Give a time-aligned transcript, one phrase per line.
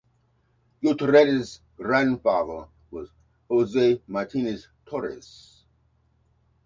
[0.81, 3.11] Gutierrez grandfather was
[3.49, 5.61] Jose Martinez Torres.